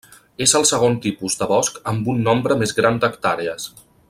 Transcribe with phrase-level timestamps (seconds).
[0.45, 3.73] És el segon tipus de bosc amb un nombre més gran d'hectàrees.